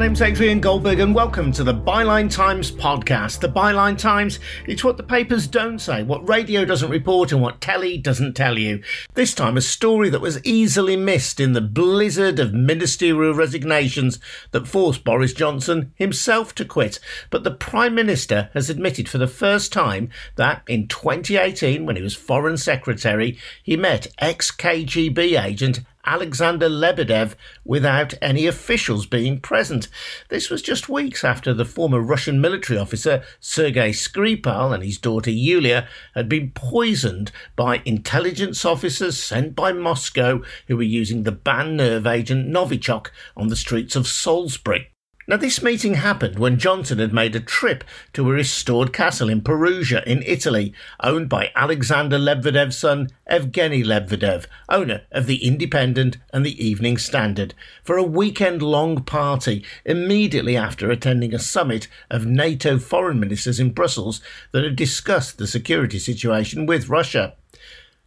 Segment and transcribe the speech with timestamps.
[0.00, 3.40] Name's Adrian Goldberg, and welcome to the Byline Times podcast.
[3.40, 7.60] The Byline Times, it's what the papers don't say, what radio doesn't report, and what
[7.60, 8.82] telly doesn't tell you.
[9.12, 14.18] This time, a story that was easily missed in the blizzard of ministerial resignations
[14.52, 16.98] that forced Boris Johnson himself to quit.
[17.28, 22.02] But the Prime Minister has admitted for the first time that in 2018, when he
[22.02, 29.88] was Foreign Secretary, he met ex KGB agent Alexander Lebedev without any officials being present.
[30.28, 35.30] This was just weeks after the former Russian military officer Sergei Skripal and his daughter
[35.30, 41.76] Yulia had been poisoned by intelligence officers sent by Moscow who were using the banned
[41.76, 44.90] nerve agent Novichok on the streets of Salisbury.
[45.30, 49.42] Now, this meeting happened when Johnson had made a trip to a restored castle in
[49.42, 56.44] Perugia in Italy, owned by Alexander Lebedev's son, Evgeny Lebedev, owner of The Independent and
[56.44, 62.80] The Evening Standard, for a weekend long party immediately after attending a summit of NATO
[62.80, 67.34] foreign ministers in Brussels that had discussed the security situation with Russia.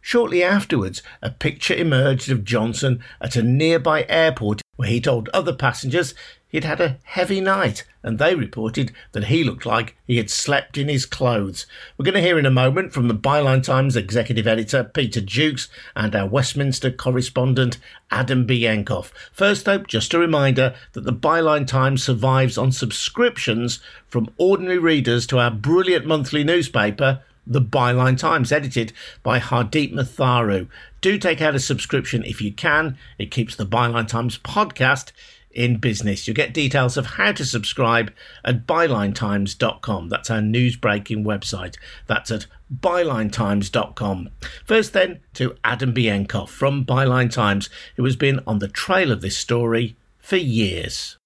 [0.02, 5.54] Shortly afterwards, a picture emerged of Johnson at a nearby airport where he told other
[5.54, 6.14] passengers
[6.54, 10.78] he'd had a heavy night, and they reported that he looked like he had slept
[10.78, 11.66] in his clothes.
[11.98, 15.66] We're going to hear in a moment from the Byline Times executive editor Peter Jukes
[15.96, 17.78] and our Westminster correspondent
[18.12, 19.10] Adam Bienkov.
[19.32, 25.26] First, though, just a reminder that the Byline Times survives on subscriptions from ordinary readers
[25.26, 28.92] to our brilliant monthly newspaper the Byline Times, edited
[29.24, 30.68] by Hardeep Matharu.
[31.00, 32.96] Do take out a subscription if you can.
[33.18, 35.10] It keeps the Byline Times podcast
[35.54, 36.26] in business.
[36.26, 38.12] You'll get details of how to subscribe
[38.44, 40.08] at bylinetimes.com.
[40.08, 41.76] That's our news breaking website.
[42.06, 44.30] That's at bylinetimes.com.
[44.64, 49.20] First, then, to Adam Bienkov from Byline Times, who has been on the trail of
[49.20, 51.18] this story for years.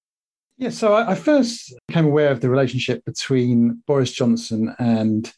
[0.59, 5.33] Yeah, so I first became aware of the relationship between Boris Johnson and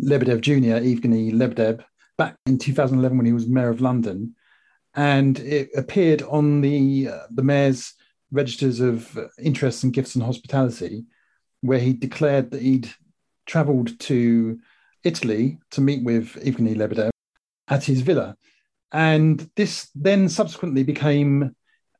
[0.00, 1.82] Lebedev Jr., Evgeny Lebedev,
[2.18, 4.34] back in 2011 when he was mayor of London.
[4.94, 7.94] And it appeared on the, uh, the mayor's
[8.30, 11.04] registers of interests and gifts and hospitality,
[11.60, 12.90] where he declared that he'd
[13.46, 14.58] travelled to
[15.04, 17.10] Italy to meet with Evgeny Lebedev
[17.68, 18.36] at his villa.
[18.92, 21.54] And this then subsequently became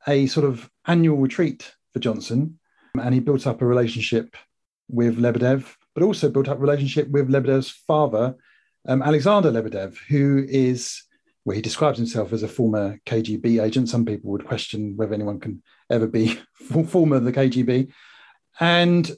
[0.06, 2.58] a sort of annual retreat for Johnson.
[2.98, 4.36] And he built up a relationship
[4.88, 8.36] with Lebedev but also built up a relationship with Lebedev's father,
[8.86, 11.02] um, Alexander Lebedev, who is
[11.44, 13.88] well, he describes himself as a former KGB agent.
[13.88, 16.38] Some people would question whether anyone can ever be
[16.88, 17.90] former of the KGB.
[18.60, 19.10] And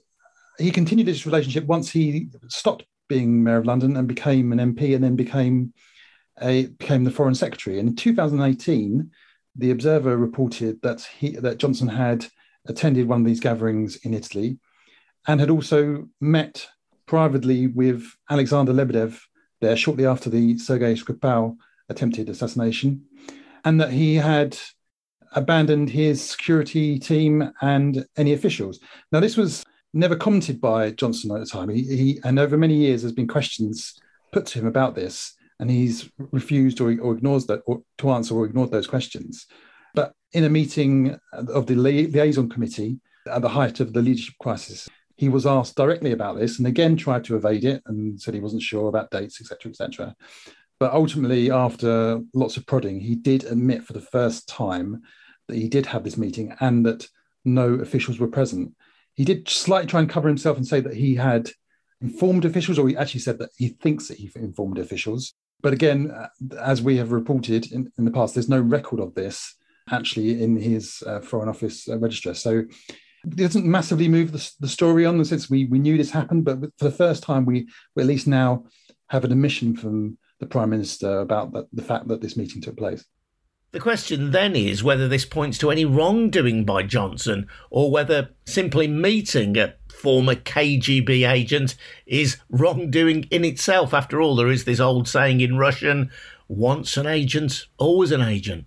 [0.59, 4.95] he continued this relationship once he stopped being mayor of London and became an MP
[4.95, 5.73] and then became
[6.41, 7.79] a became the foreign secretary.
[7.79, 9.11] And in 2018,
[9.57, 12.27] the Observer reported that he that Johnson had
[12.67, 14.59] attended one of these gatherings in Italy
[15.27, 16.69] and had also met
[17.07, 19.19] privately with Alexander Lebedev
[19.61, 21.57] there shortly after the Sergei Skripal
[21.89, 23.05] attempted assassination,
[23.65, 24.57] and that he had
[25.33, 28.81] abandoned his security team and any officials.
[29.13, 31.69] Now, this was never commented by Johnson at the time.
[31.69, 33.95] He, he and over many years, there's been questions
[34.33, 38.35] put to him about this, and he's refused or, or ignores that or to answer
[38.35, 39.47] or ignored those questions.
[39.95, 44.89] But in a meeting of the liaison committee at the height of the leadership crisis
[45.21, 48.41] he was asked directly about this and again tried to evade it and said he
[48.41, 50.17] wasn't sure about dates, etc., etc.
[50.79, 55.03] But ultimately, after lots of prodding, he did admit for the first time
[55.51, 57.09] that he did have this meeting and that
[57.45, 58.75] no officials were present.
[59.15, 61.51] He did slightly try and cover himself and say that he had
[62.01, 65.35] informed officials, or he actually said that he thinks that he informed officials.
[65.63, 66.29] But again, uh,
[66.59, 69.55] as we have reported in, in the past, there's no record of this
[69.91, 72.33] actually in his uh, Foreign Office uh, register.
[72.33, 72.65] So
[73.25, 76.61] it doesn't massively move the, the story on since we, we knew this happened, but
[76.79, 78.65] for the first time, we, we at least now
[79.09, 82.77] have an admission from the Prime Minister about the, the fact that this meeting took
[82.77, 83.05] place.
[83.73, 88.89] The question then is whether this points to any wrongdoing by Johnson or whether simply
[88.89, 93.95] meeting a former KGB agent is wrongdoing in itself.
[93.95, 96.11] After all, there is this old saying in Russian
[96.49, 98.65] once an agent, always an agent.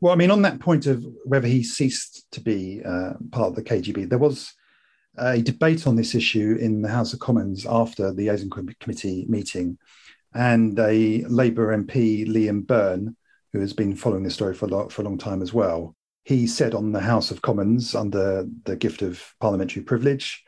[0.00, 3.56] Well, I mean, on that point of whether he ceased to be uh, part of
[3.56, 4.54] the KGB, there was
[5.18, 8.48] a debate on this issue in the House of Commons after the liaison
[8.80, 9.76] committee meeting,
[10.34, 13.16] and a Labour MP, Liam Byrne,
[13.52, 15.94] who has been following this story for a, lot, for a long time as well,
[16.24, 20.44] he said on the House of Commons under the gift of parliamentary privilege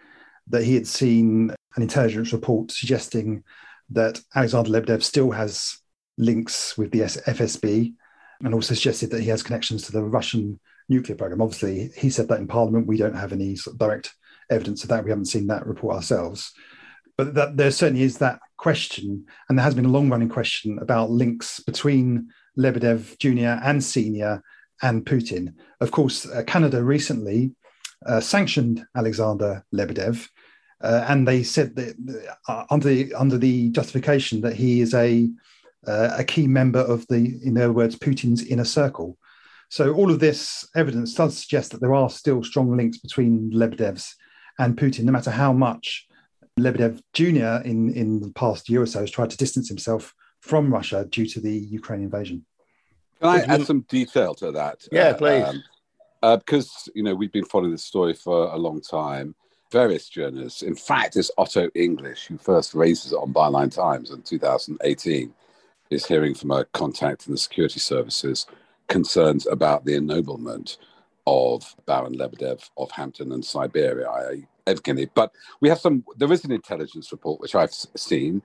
[0.49, 3.45] that he had seen an intelligence report suggesting
[3.91, 5.79] that Alexander Lebedev still has
[6.17, 7.95] links with the FSB
[8.43, 10.59] and also suggested that he has connections to the Russian
[10.89, 11.43] nuclear program.
[11.43, 12.87] Obviously, he said that in Parliament.
[12.87, 14.15] We don't have any direct
[14.51, 15.05] evidence of that.
[15.05, 16.53] We haven't seen that report ourselves.
[17.17, 20.79] But that, there certainly is that question, and there has been a long running question
[20.81, 23.61] about links between Lebedev Jr.
[23.65, 24.43] and Senior
[24.83, 25.55] and Putin.
[25.81, 27.53] Of course, uh, Canada recently
[28.07, 30.29] uh, sanctioned Alexander Lebedev,
[30.81, 35.29] uh, and they said that uh, under the under the justification that he is a
[35.87, 39.17] uh, a key member of the, in their words, Putin's inner circle.
[39.71, 44.15] So all of this evidence does suggest that there are still strong links between Lebedev's
[44.59, 46.07] and Putin, no matter how much
[46.59, 47.67] Lebedev Jr.
[47.67, 51.27] in, in the past year or so has tried to distance himself from Russia due
[51.27, 52.45] to the Ukraine invasion.
[53.21, 54.87] Can I add some detail to that?
[54.93, 55.45] Yeah, please.
[55.45, 55.65] Um,
[56.23, 59.35] uh, because you know we've been following this story for a long time.
[59.71, 64.23] Various journalists, in fact, it's Otto English who first raises it on Byline Times in
[64.23, 65.35] 2018,
[65.91, 68.47] is hearing from a contact in the security services
[68.89, 70.79] concerns about the ennoblement
[71.27, 75.09] of Baron Lebedev of Hampton and Siberia, i.e., Evgeny.
[75.15, 78.43] But we have some, there is an intelligence report which I've seen,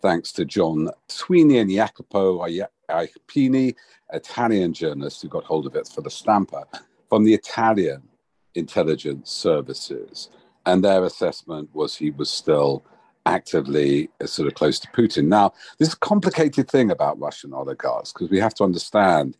[0.00, 3.74] thanks to John Sweeney and Jacopo Iacoboni,
[4.12, 6.64] Italian journalists who got hold of it for the Stampa,
[7.08, 8.02] from the Italian
[8.54, 10.30] intelligence services.
[10.66, 12.84] And their assessment was he was still
[13.26, 15.26] actively uh, sort of close to Putin.
[15.26, 19.36] Now, this complicated thing about Russian oligarchs because we have to understand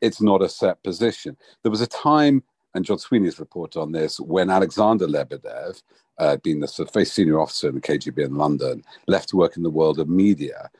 [0.00, 1.36] it's not a set position.
[1.62, 2.42] There was a time,
[2.78, 5.82] and John Sweeney's report on this, when Alexander Lebedev,
[6.18, 9.36] uh, being the sort of very senior officer in the KGB in London, left to
[9.36, 10.70] work in the world of media.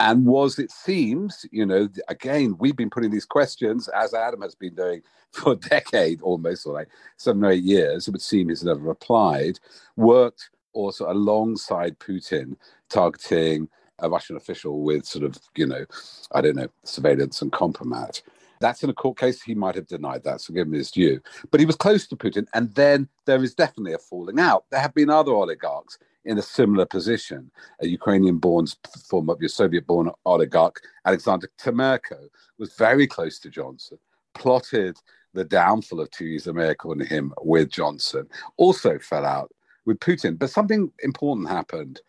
[0.00, 4.54] And was, it seems, you know, again, we've been putting these questions, as Adam has
[4.54, 5.02] been doing
[5.32, 8.06] for a decade almost, or like seven or eight years.
[8.06, 9.58] It would seem he's never replied.
[9.96, 12.56] Worked also alongside Putin,
[12.88, 13.68] targeting
[13.98, 15.84] a Russian official with sort of, you know,
[16.30, 18.22] I don't know, surveillance and compromise.
[18.60, 19.42] That's in a court case.
[19.42, 21.20] He might have denied that, so give him his due.
[21.50, 24.64] But he was close to Putin, and then there is definitely a falling out.
[24.70, 27.50] There have been other oligarchs in a similar position.
[27.80, 28.66] A Ukrainian-born,
[29.08, 32.28] former Soviet-born oligarch Alexander Temerko
[32.58, 33.98] was very close to Johnson,
[34.34, 34.98] plotted
[35.34, 38.28] the downfall of Theresa May, according to him, with Johnson.
[38.56, 39.52] Also fell out
[39.86, 40.38] with Putin.
[40.38, 42.00] But something important happened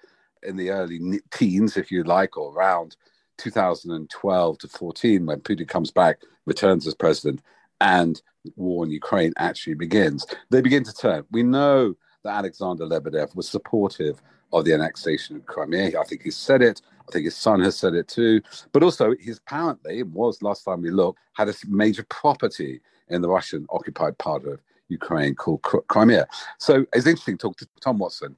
[0.44, 2.96] in the early teens, if you like, or around
[3.40, 7.42] 2012 to 14 when Putin comes back, returns as president,
[7.82, 8.22] and
[8.56, 10.26] war in Ukraine actually begins.
[10.50, 11.24] They begin to turn.
[11.32, 14.22] We know that Alexander Lebedev was supportive
[14.52, 16.00] of the annexation of Crimea.
[16.00, 16.82] I think he said it.
[17.08, 18.42] I think his son has said it too.
[18.72, 23.30] But also, he's apparently was last time we looked had a major property in the
[23.30, 24.60] Russian occupied part of
[24.90, 26.28] Ukraine called Crimea.
[26.58, 28.36] So it's interesting to talk to Tom Watson,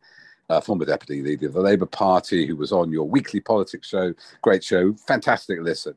[0.51, 4.13] uh, former deputy leader of the Labour Party, who was on your weekly politics show.
[4.41, 5.95] Great show, fantastic listen.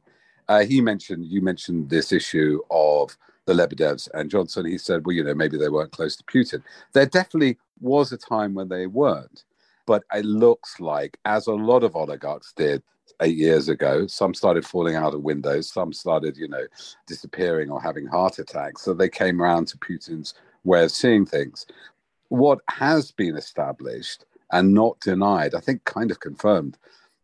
[0.48, 3.16] Uh, he mentioned you mentioned this issue of
[3.46, 4.64] the Lebedevs and Johnson.
[4.66, 6.62] He said, well, you know, maybe they weren't close to Putin.
[6.92, 9.44] There definitely was a time when they weren't,
[9.86, 12.82] but it looks like, as a lot of oligarchs did,
[13.20, 14.06] eight years ago.
[14.06, 15.70] Some started falling out of windows.
[15.70, 16.66] Some started, you know,
[17.06, 18.82] disappearing or having heart attacks.
[18.82, 20.34] So they came around to Putin's
[20.64, 21.66] way of seeing things.
[22.28, 26.78] What has been established and not denied, I think, kind of confirmed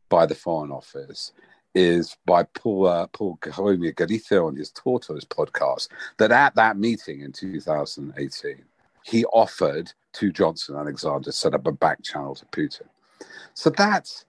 [0.08, 1.32] by the Foreign Office,
[1.74, 7.20] is by Paul uh, Paul Caruana Galizia on his Tortoise podcast that at that meeting
[7.20, 8.64] in 2018,
[9.04, 12.88] he offered to Johnson and Alexander set up a back channel to Putin.
[13.54, 14.24] So that's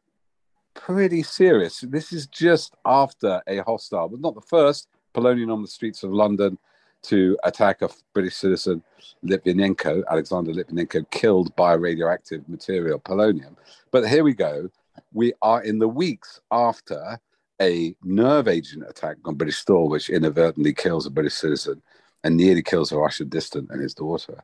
[0.76, 1.80] pretty serious.
[1.80, 6.14] This is just after a hostile, but not the first, polonium on the streets of
[6.14, 6.60] London
[7.04, 8.84] to attack a British citizen,
[9.26, 13.56] Litvinenko, Alexander Litvinenko, killed by radioactive material, polonium.
[13.92, 14.70] But here we go.
[15.14, 17.20] We are in the weeks after
[17.62, 21.82] a nerve agent attack on British store, which inadvertently kills a British citizen
[22.24, 24.44] and nearly kills a Russian dissident and his daughter.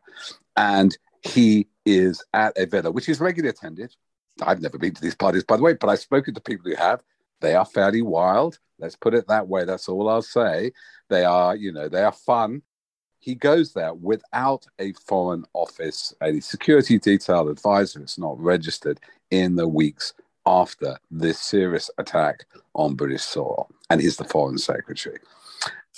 [0.55, 3.95] And he is at a villa, which is regularly attended
[4.41, 6.75] I've never been to these parties, by the way, but I've spoken to people who
[6.75, 7.01] have.
[7.41, 8.59] They are fairly wild.
[8.79, 9.65] Let's put it that way.
[9.65, 10.71] That's all I'll say.
[11.09, 12.61] They are, you know, they are fun.
[13.19, 18.01] He goes there without a foreign office, a security detail advisor.
[18.01, 18.99] It's not registered
[19.31, 20.13] in the weeks
[20.45, 23.69] after this serious attack on British soil.
[23.89, 25.19] And he's the foreign secretary.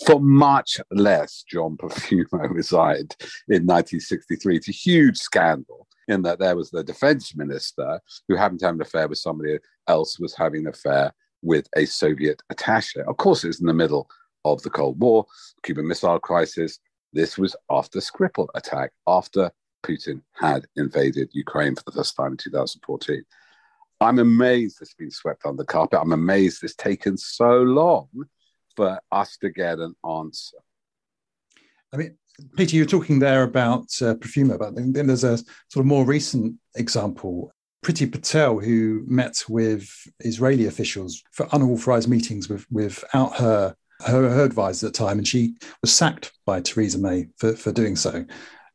[0.05, 3.15] For much less, John Profumo resigned
[3.49, 4.55] in 1963.
[4.55, 8.75] It's a huge scandal in that there was the defense minister who happened to have
[8.75, 13.01] an affair with somebody else was having an affair with a Soviet attache.
[13.01, 14.09] Of course, it was in the middle
[14.45, 15.25] of the Cold War,
[15.63, 16.79] Cuban Missile Crisis.
[17.13, 19.51] This was after Skripal attack, after
[19.83, 23.23] Putin had invaded Ukraine for the first time in 2014.
[24.01, 25.99] I'm amazed it's been swept under the carpet.
[26.01, 28.07] I'm amazed it's taken so long
[28.75, 30.57] for us to get an answer.
[31.93, 32.17] I mean,
[32.55, 37.51] Peter, you're talking there about uh, but then there's a sort of more recent example.
[37.83, 44.43] Priti Patel, who met with Israeli officials for unauthorized meetings with, without her, her, her
[44.43, 48.25] advisor at the time, and she was sacked by Theresa May for, for doing so.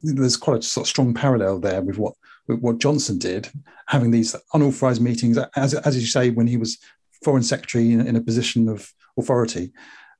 [0.03, 2.15] There's quite a sort of strong parallel there with what
[2.47, 3.49] with what Johnson did,
[3.87, 6.79] having these unauthorized meetings, as, as you say, when he was
[7.23, 9.73] foreign secretary in, in a position of authority.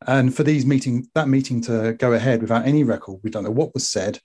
[0.07, 3.51] And for these meeting, that meeting to go ahead without any record, we don't know
[3.51, 4.21] what was said.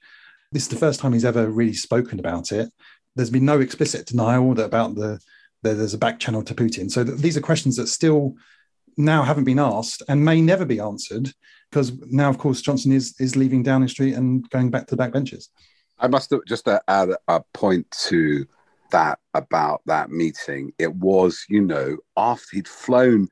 [0.51, 2.71] This is the first time he's ever really spoken about it.
[3.19, 5.19] There's been no explicit denial about the
[5.63, 6.89] that there's a back channel to Putin.
[6.89, 8.35] So these are questions that still
[8.95, 11.33] now haven't been asked and may never be answered
[11.69, 14.97] because now, of course, Johnson is is leaving Downing Street and going back to the
[14.97, 15.49] back benches.
[15.99, 18.45] I must just add a point to
[18.91, 20.71] that about that meeting.
[20.79, 23.27] It was, you know, after he'd flown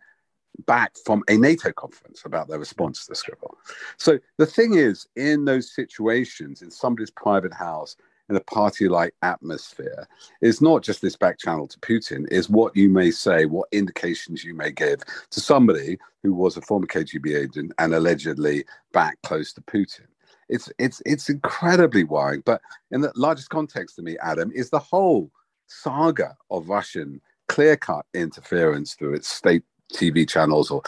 [0.66, 3.54] back from a NATO conference about their response to the Skripal.
[3.96, 7.96] So the thing is, in those situations, in somebody's private house,
[8.30, 10.08] in a party-like atmosphere,
[10.42, 14.44] is not just this back channel to Putin, is what you may say, what indications
[14.44, 15.00] you may give
[15.32, 20.08] to somebody who was a former KGB agent and allegedly back close to Putin.
[20.50, 22.44] It's it's it's incredibly worrying.
[22.46, 25.30] But in the largest context to me, Adam, is the whole
[25.68, 30.82] saga of Russian clear-cut interference through its state TV channels or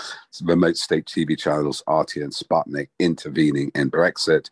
[0.43, 4.49] remote state TV channels, RT and Sputnik, intervening in Brexit.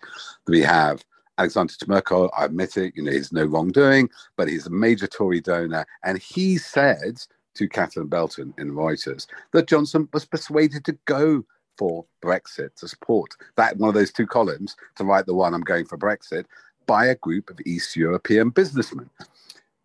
[0.47, 1.03] We have
[1.37, 5.41] Alexander Temerko, I admit it, you know, he's no wrongdoing, but he's a major Tory
[5.41, 5.85] donor.
[6.03, 7.21] And he said
[7.55, 11.43] to Catherine Belton in Reuters that Johnson was persuaded to go
[11.77, 15.61] for Brexit, to support that one of those two columns, to write the one I'm
[15.61, 16.45] going for Brexit,
[16.87, 19.09] by a group of East European businessmen.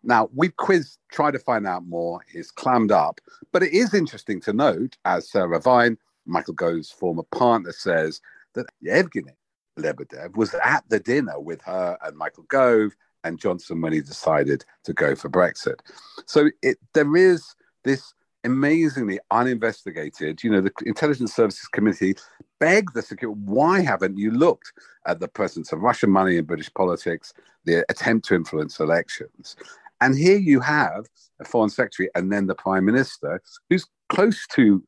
[0.03, 2.21] Now, we've quizzed, tried to find out more.
[2.31, 3.21] He's clammed up.
[3.51, 8.21] But it is interesting to note, as Sarah Vine, Michael Gove's former partner, says,
[8.53, 9.35] that Evgeny
[9.77, 14.65] Lebedev was at the dinner with her and Michael Gove and Johnson when he decided
[14.83, 15.79] to go for Brexit.
[16.25, 18.13] So it, there is this
[18.43, 22.15] amazingly uninvestigated, you know, the Intelligence Services Committee
[22.59, 24.73] begged the security, why haven't you looked
[25.07, 27.33] at the presence of Russian money in British politics,
[27.65, 29.55] the attempt to influence elections?
[30.01, 31.05] And here you have
[31.39, 34.83] a foreign secretary and then the prime minister who's close to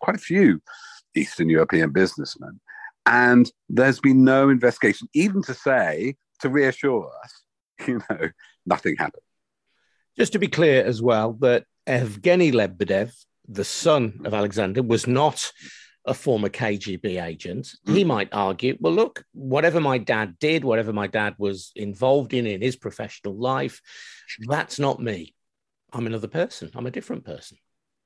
[0.00, 0.60] quite a few
[1.14, 2.60] Eastern European businessmen.
[3.06, 7.42] And there's been no investigation, even to say, to reassure us,
[7.88, 8.28] you know,
[8.66, 9.22] nothing happened.
[10.16, 13.12] Just to be clear as well, that Evgeny Lebedev,
[13.48, 15.52] the son of Alexander, was not
[16.04, 17.94] a former KGB agent, mm.
[17.94, 22.46] he might argue, well, look, whatever my dad did, whatever my dad was involved in
[22.46, 23.80] in his professional life,
[24.40, 25.34] that's not me.
[25.92, 26.70] I'm another person.
[26.74, 27.58] I'm a different person.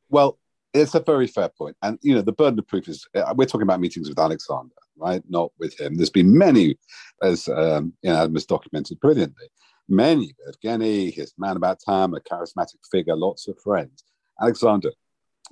[0.09, 0.39] Well,
[0.75, 1.77] it's a very fair point.
[1.83, 4.75] And, you know, the burden of proof is uh, we're talking about meetings with Alexander,
[4.97, 5.23] right?
[5.29, 5.97] Not with him.
[5.97, 6.79] There's been many,
[7.23, 9.49] as, um, you know, Adam has documented brilliantly,
[9.89, 14.05] many, Evgeny, his man about town, a charismatic figure, lots of friends.
[14.41, 14.91] Alexander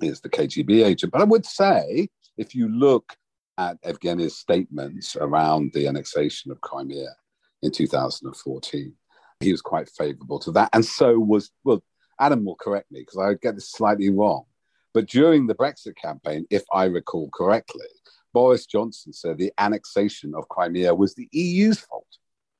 [0.01, 1.11] is the KGB agent.
[1.11, 3.15] But I would say if you look
[3.57, 7.15] at Evgeny's statements around the annexation of Crimea
[7.61, 8.93] in 2014,
[9.39, 10.69] he was quite favorable to that.
[10.73, 11.83] And so was, well,
[12.19, 14.45] Adam will correct me because I get this slightly wrong.
[14.93, 17.87] But during the Brexit campaign, if I recall correctly,
[18.35, 22.05] Boris Johnson said the annexation of Crimea was the EU's fault.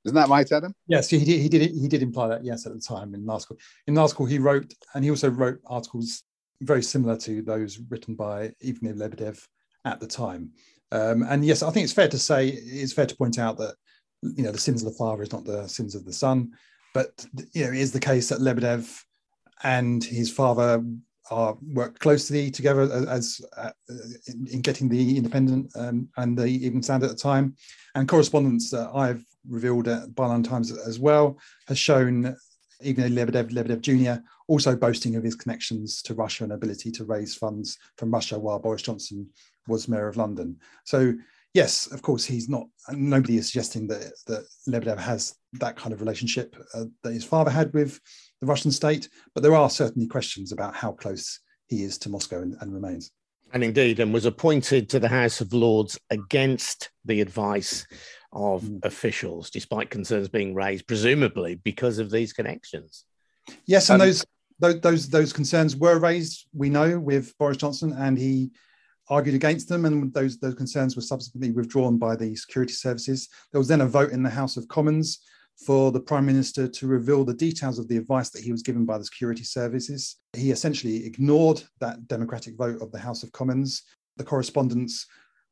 [0.05, 0.73] Isn't that right, Adam?
[0.87, 1.41] Yes, he did.
[1.41, 1.69] He did.
[1.71, 2.45] He did imply that.
[2.45, 3.57] Yes, at the time in an article.
[3.85, 6.23] In an article, he wrote, and he also wrote articles
[6.61, 9.45] very similar to those written by Evgeny Lebedev
[9.83, 10.51] at the time.
[10.93, 13.75] Um, and yes, I think it's fair to say it's fair to point out that
[14.21, 16.51] you know the sins of the father is not the sins of the son,
[16.93, 18.89] but you know it is the case that Lebedev
[19.63, 20.81] and his father
[21.31, 23.71] are work closely together as, uh,
[24.27, 27.55] in, in, getting the Independent um, and the Evening Standard at the time,
[27.95, 32.35] and correspondence that I've revealed at Byline Times as well has shown
[32.81, 37.35] even Lebedev, Lebedev Jr., also boasting of his connections to Russia and ability to raise
[37.35, 39.27] funds from Russia while Boris Johnson
[39.67, 40.57] was mayor of London.
[40.83, 41.13] So
[41.55, 42.67] yes, of course, he's not.
[42.91, 47.49] Nobody is suggesting that that Lebedev has that kind of relationship uh, that his father
[47.49, 47.99] had with
[48.41, 52.41] the Russian state, but there are certainly questions about how close he is to Moscow
[52.41, 53.11] and, and remains.
[53.53, 57.87] And indeed, and was appointed to the House of Lords against the advice
[58.33, 58.83] of mm.
[58.83, 63.05] officials, despite concerns being raised, presumably because of these connections.
[63.65, 64.25] Yes, and um, those,
[64.59, 66.47] those those those concerns were raised.
[66.53, 68.51] We know with Boris Johnson, and he
[69.09, 73.29] argued against them, and those those concerns were subsequently withdrawn by the security services.
[73.51, 75.19] There was then a vote in the House of Commons
[75.65, 78.85] for the Prime Minister to reveal the details of the advice that he was given
[78.85, 80.17] by the security services.
[80.33, 83.83] He essentially ignored that democratic vote of the House of Commons.
[84.17, 85.05] The correspondence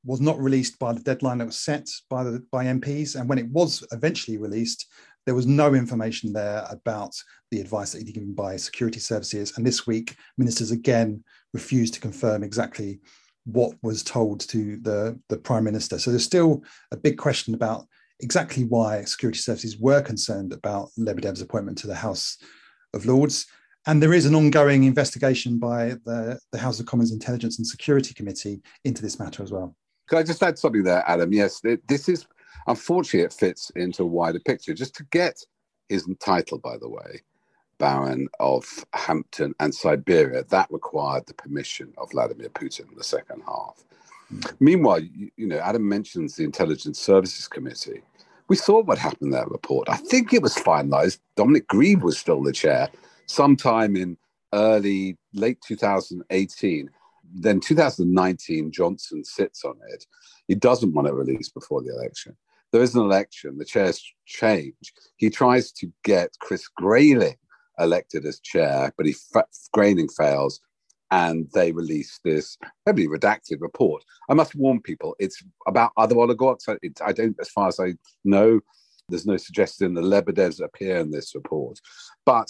[0.06, 3.40] was not released by the deadline that was set by the by MPs, and when
[3.40, 4.88] it was eventually released,
[5.26, 7.16] there was no information there about
[7.52, 9.54] the advice that he'd given by security services.
[9.56, 13.00] And this week, ministers again refused to confirm exactly
[13.46, 16.00] what was told to the, the prime minister.
[16.00, 17.86] So there's still a big question about
[18.20, 22.38] exactly why security services were concerned about Lebedev's appointment to the House
[22.94, 23.46] of Lords.
[23.86, 28.14] And there is an ongoing investigation by the, the House of Commons Intelligence and Security
[28.14, 29.76] Committee into this matter as well.
[30.08, 31.34] Could I just add something there, Adam?
[31.34, 32.26] Yes, this is
[32.68, 34.74] unfortunately it fits into a wider picture.
[34.74, 35.36] Just to get
[35.90, 37.22] his title, by the way,
[37.78, 43.42] Baron of Hampton and Siberia, that required the permission of Vladimir Putin in the second
[43.46, 43.84] half.
[44.34, 44.56] Mm.
[44.60, 48.02] Meanwhile, you, you, know, Adam mentions the Intelligence Services Committee.
[48.48, 49.90] We saw what happened in that report.
[49.90, 51.20] I think it was finalized.
[51.36, 52.90] Dominic Grieve was still the chair
[53.26, 54.18] sometime in
[54.54, 56.90] early, late 2018
[57.34, 60.06] then 2019, Johnson sits on it.
[60.48, 62.38] He doesn't want it released before the election.
[62.72, 64.94] There is an election, the chairs change.
[65.18, 67.36] He tries to get Chris Grayling
[67.80, 69.16] elected as chair, but he
[69.72, 70.60] Grayling fails,
[71.12, 74.04] and they release this heavily redacted report.
[74.30, 76.66] I must warn people, it's about other oligarchs.
[76.82, 78.60] It, I don't, as far as I know,
[79.10, 81.80] there's no suggestion the Lebedevs appear in this report,
[82.26, 82.48] but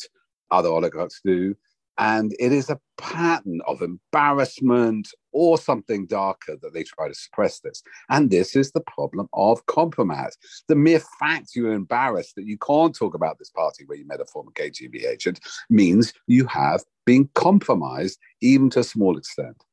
[0.51, 1.55] other oligarchs do.
[1.97, 7.59] And it is a pattern of embarrassment or something darker that they try to suppress
[7.59, 7.83] this.
[8.09, 10.35] And this is the problem of compromise.
[10.67, 14.21] The mere fact you're embarrassed that you can't talk about this party where you met
[14.21, 19.63] a former KGB agent means you have been compromised, even to a small extent.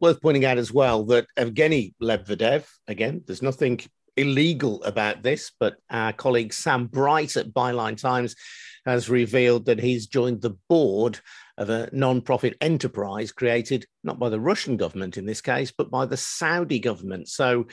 [0.00, 3.80] Worth pointing out as well that Evgeny Lebedev, again, there's nothing
[4.16, 8.36] illegal about this, but our colleague Sam Bright at Byline Times
[8.84, 11.20] has revealed that he's joined the board
[11.58, 16.06] of a non-profit enterprise created not by the Russian government in this case, but by
[16.06, 17.28] the Saudi government.
[17.28, 17.66] So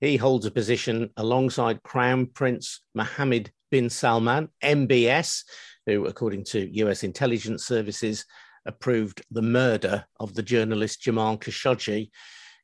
[0.00, 5.44] he holds a position alongside Crown Prince Mohammed bin Salman, MBS,
[5.86, 8.24] who, according to US intelligence services,
[8.64, 12.10] approved the murder of the journalist Jamal Khashoggi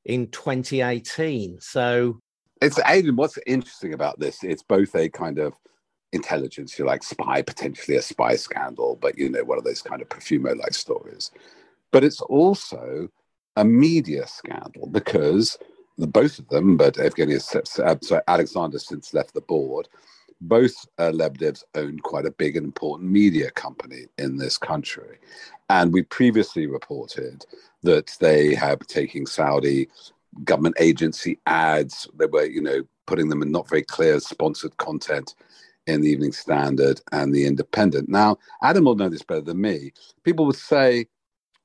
[0.04, 1.60] in 2018.
[1.60, 2.20] So
[2.60, 4.42] it's Adrian, what's interesting about this?
[4.42, 5.54] It's both a kind of
[6.12, 10.02] intelligence, you like spy, potentially a spy scandal, but you know, one of those kind
[10.02, 11.30] of Profumo like stories.
[11.90, 13.08] But it's also
[13.56, 15.58] a media scandal because
[15.98, 19.88] the, both of them, but Evgeny, uh, sorry, Alexander since left the board,
[20.40, 25.18] both uh, Lebedevs own quite a big and important media company in this country.
[25.70, 27.44] And we previously reported
[27.82, 29.88] that they have taking Saudi
[30.44, 32.08] government agency ads.
[32.14, 35.34] They were, you know, putting them in not very clear sponsored content
[35.86, 38.08] in the Evening Standard and the Independent.
[38.08, 39.92] Now, Adam will know this better than me.
[40.22, 41.06] People would say,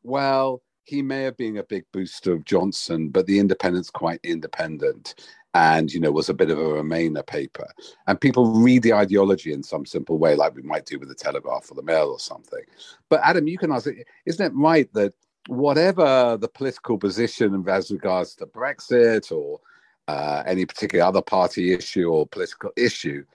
[0.04, 5.16] well, he may have been a big booster of Johnson, but the Independent's quite independent
[5.54, 7.68] and, you know, was a bit of a Remainer paper.
[8.08, 11.16] And people read the ideology in some simple way, like we might do with the
[11.16, 12.62] Telegraph or the Mail or something.
[13.10, 13.88] But Adam, you can ask,
[14.26, 15.14] isn't it right that
[15.48, 19.60] whatever the political position as regards to Brexit or
[20.08, 23.26] uh, any particular other party issue or political issue,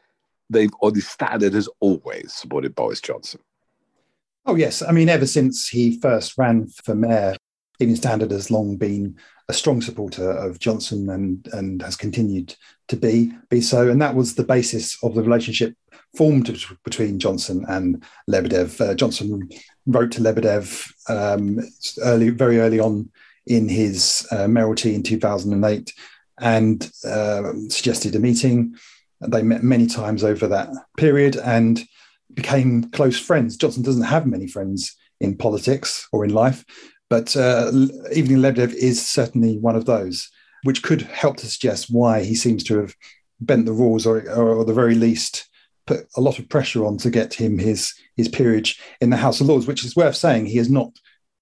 [0.52, 3.40] they've or the standard has always supported Boris Johnson.
[4.46, 7.36] Oh yes, I mean ever since he first ran for mayor,
[7.80, 9.16] Evening Standard has long been
[9.48, 12.54] a strong supporter of Johnson and and has continued
[12.88, 15.74] to be be so, and that was the basis of the relationship
[16.16, 16.50] formed
[16.84, 18.80] between Johnson and Lebedev.
[18.80, 19.48] Uh, Johnson
[19.86, 21.60] wrote to Lebedev um,
[22.02, 23.10] early, very early on
[23.46, 25.92] in his uh, mayoralty in 2008
[26.40, 28.76] and uh, suggested a meeting.
[29.28, 31.82] They met many times over that period and
[32.34, 33.56] became close friends.
[33.56, 36.64] Johnson doesn't have many friends in politics or in life,
[37.08, 37.70] but uh,
[38.10, 40.30] Evgeny Lebedev is certainly one of those,
[40.64, 42.94] which could help to suggest why he seems to have
[43.40, 45.48] bent the rules or, or, the very least
[45.86, 49.40] put a lot of pressure on to get him his his peerage in the House
[49.40, 50.92] of Lords, which is worth saying he has not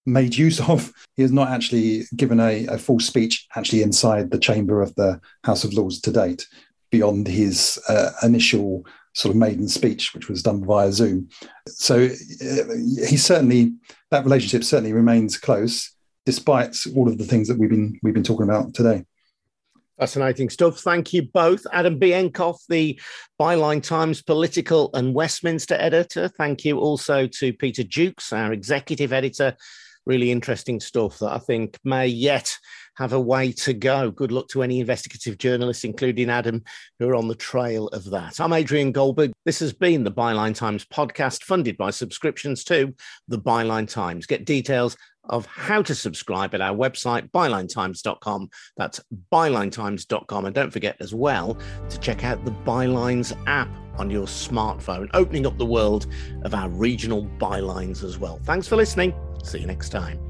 [0.07, 0.93] made use of.
[1.17, 5.21] He has not actually given a, a full speech actually inside the chamber of the
[5.45, 6.47] House of Lords to date,
[6.91, 11.29] beyond his uh, initial sort of maiden speech, which was done via Zoom.
[11.67, 12.75] So uh,
[13.09, 13.73] he certainly
[14.11, 18.23] that relationship certainly remains close, despite all of the things that we've been we've been
[18.23, 19.05] talking about today.
[19.99, 20.79] Fascinating stuff.
[20.79, 21.67] Thank you both.
[21.73, 22.99] Adam Bienkov, the
[23.39, 26.27] Byline Times political and Westminster editor.
[26.27, 29.55] Thank you also to Peter Jukes, our executive editor.
[30.07, 32.57] Really interesting stuff that I think may yet
[33.01, 34.11] have a way to go.
[34.11, 36.63] Good luck to any investigative journalists, including Adam,
[36.99, 38.39] who are on the trail of that.
[38.39, 39.33] I'm Adrian Goldberg.
[39.47, 42.95] This has been the Byline Times podcast, funded by subscriptions to
[43.27, 44.27] the Byline Times.
[44.27, 48.51] Get details of how to subscribe at our website, bylinetimes.com.
[48.77, 49.01] That's
[49.33, 50.45] bylinetimes.com.
[50.45, 51.57] And don't forget as well
[51.89, 56.07] to check out the Bylines app on your smartphone, opening up the world
[56.43, 58.39] of our regional bylines as well.
[58.45, 59.15] Thanks for listening.
[59.43, 60.30] See you next time.